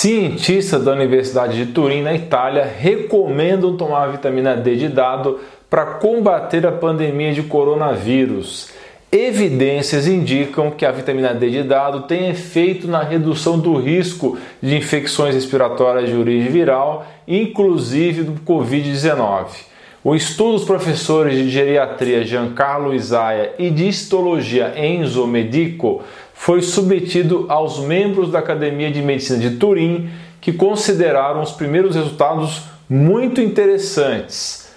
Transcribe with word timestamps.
Cientistas 0.00 0.82
da 0.82 0.92
Universidade 0.92 1.62
de 1.62 1.72
Turim, 1.72 2.00
na 2.00 2.14
Itália, 2.14 2.64
recomendam 2.64 3.76
tomar 3.76 4.06
vitamina 4.06 4.56
D 4.56 4.74
de 4.74 4.88
dado 4.88 5.38
para 5.68 5.84
combater 5.84 6.66
a 6.66 6.72
pandemia 6.72 7.34
de 7.34 7.42
coronavírus. 7.42 8.70
Evidências 9.12 10.06
indicam 10.06 10.70
que 10.70 10.86
a 10.86 10.90
vitamina 10.90 11.34
D 11.34 11.50
de 11.50 11.62
dado 11.62 12.04
tem 12.04 12.30
efeito 12.30 12.88
na 12.88 13.02
redução 13.02 13.58
do 13.58 13.76
risco 13.76 14.38
de 14.62 14.74
infecções 14.74 15.34
respiratórias 15.34 16.08
de 16.08 16.16
origem 16.16 16.50
viral, 16.50 17.06
inclusive 17.28 18.22
do 18.22 18.40
Covid-19. 18.40 19.48
O 20.02 20.14
estudo 20.14 20.52
dos 20.52 20.64
professores 20.64 21.36
de 21.36 21.50
geriatria 21.50 22.24
Giancarlo 22.24 22.94
Isaia 22.94 23.52
e 23.58 23.68
de 23.68 23.86
histologia 23.86 24.72
Enzo 24.74 25.26
Medico 25.26 26.02
foi 26.32 26.62
submetido 26.62 27.44
aos 27.50 27.78
membros 27.80 28.30
da 28.30 28.38
Academia 28.38 28.90
de 28.90 29.02
Medicina 29.02 29.38
de 29.38 29.56
Turim, 29.58 30.08
que 30.40 30.54
consideraram 30.54 31.42
os 31.42 31.52
primeiros 31.52 31.96
resultados 31.96 32.62
muito 32.88 33.42
interessantes. 33.42 34.70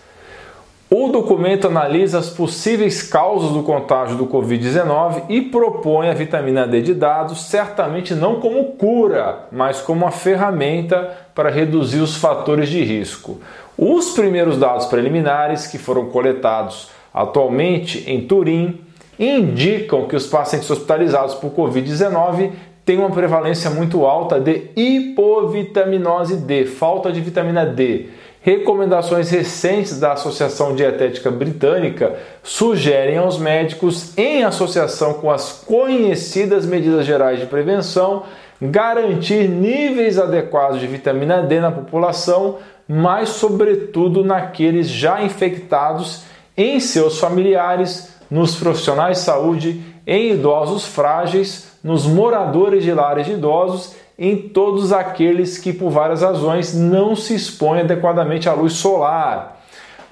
O 0.92 1.08
documento 1.08 1.68
analisa 1.68 2.20
as 2.20 2.30
possíveis 2.30 3.02
causas 3.02 3.52
do 3.52 3.64
contágio 3.64 4.18
do 4.18 4.28
Covid-19 4.28 5.24
e 5.30 5.42
propõe 5.42 6.10
a 6.10 6.14
vitamina 6.14 6.68
D 6.68 6.82
de 6.82 6.94
dados, 6.94 7.46
certamente 7.46 8.14
não 8.14 8.42
como 8.42 8.74
cura, 8.74 9.48
mas 9.54 9.80
como 9.80 10.04
uma 10.04 10.12
ferramenta 10.12 11.23
para 11.34 11.50
reduzir 11.50 12.00
os 12.00 12.16
fatores 12.16 12.70
de 12.70 12.84
risco. 12.84 13.40
Os 13.78 14.12
primeiros 14.12 14.58
dados 14.58 14.86
preliminares 14.86 15.68
que 15.68 15.78
foram 15.78 16.06
coletados 16.08 16.90
atualmente 17.14 18.04
em 18.08 18.22
Turim 18.28 18.82
indicam 19.20 20.08
que 20.08 20.16
os 20.16 20.28
pacientes 20.28 20.70
hospitalizados 20.70 21.36
por 21.36 21.52
Covid-19 21.52 22.52
têm 22.86 22.98
uma 22.98 23.10
prevalência 23.10 23.70
muito 23.70 24.06
alta 24.06 24.40
de 24.40 24.70
hipovitaminose 24.76 26.38
D, 26.38 26.66
falta 26.66 27.12
de 27.12 27.22
vitamina 27.22 27.66
D. 27.66 28.08
Recomendações 28.42 29.30
recentes 29.30 29.98
da 30.00 30.12
Associação 30.12 30.76
Dietética 30.76 31.32
Britânica 31.32 32.14
sugerem 32.44 33.18
aos 33.18 33.38
médicos, 33.38 34.18
em 34.18 34.44
associação 34.44 35.14
com 35.14 35.32
as 35.32 35.64
conhecidas 35.66 36.66
medidas 36.66 37.06
gerais 37.06 37.40
de 37.40 37.46
prevenção, 37.46 38.24
garantir 38.70 39.50
níveis 39.50 40.18
adequados 40.18 40.80
de 40.80 40.88
vitamina 40.88 41.42
D 41.42 41.60
na 41.60 41.72
população, 41.72 42.58
mas, 42.88 43.30
sobretudo, 43.30 44.24
naqueles 44.24 44.88
já 44.88 45.22
infectados, 45.22 46.24
em 46.56 46.80
seus 46.80 47.20
familiares 47.20 48.14
nos 48.30 48.56
profissionais 48.56 49.18
de 49.18 49.24
saúde, 49.24 49.82
em 50.06 50.32
idosos 50.34 50.86
frágeis, 50.86 51.78
nos 51.84 52.06
moradores 52.06 52.84
de 52.84 52.94
lares 52.94 53.26
de 53.26 53.34
idosos, 53.34 53.96
em 54.18 54.38
todos 54.38 54.94
aqueles 54.94 55.58
que 55.58 55.74
por 55.74 55.90
várias 55.90 56.22
razões 56.22 56.74
não 56.74 57.16
se 57.16 57.36
expõem 57.36 57.82
adequadamente 57.82 58.48
à 58.48 58.54
luz 58.54 58.74
solar. 58.74 59.53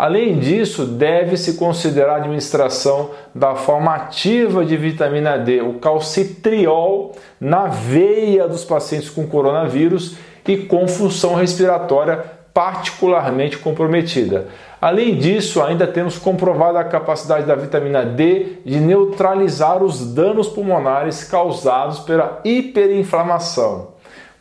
Além 0.01 0.39
disso, 0.39 0.83
deve-se 0.83 1.53
considerar 1.53 2.13
a 2.13 2.15
administração 2.15 3.11
da 3.35 3.53
forma 3.53 3.93
ativa 3.93 4.65
de 4.65 4.75
vitamina 4.75 5.37
D, 5.37 5.61
o 5.61 5.73
calcitriol, 5.73 7.11
na 7.39 7.67
veia 7.67 8.47
dos 8.47 8.65
pacientes 8.65 9.11
com 9.11 9.27
coronavírus 9.27 10.17
e 10.47 10.57
com 10.57 10.87
função 10.87 11.35
respiratória 11.35 12.17
particularmente 12.51 13.59
comprometida. 13.59 14.47
Além 14.81 15.19
disso, 15.19 15.61
ainda 15.61 15.85
temos 15.85 16.17
comprovado 16.17 16.79
a 16.79 16.83
capacidade 16.83 17.45
da 17.45 17.53
vitamina 17.53 18.03
D 18.03 18.57
de 18.65 18.79
neutralizar 18.79 19.83
os 19.83 20.15
danos 20.15 20.49
pulmonares 20.49 21.25
causados 21.25 21.99
pela 21.99 22.41
hiperinflamação. 22.43 23.89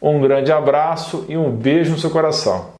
Um 0.00 0.22
grande 0.22 0.50
abraço 0.50 1.26
e 1.28 1.36
um 1.36 1.50
beijo 1.50 1.90
no 1.90 1.98
seu 1.98 2.08
coração. 2.08 2.79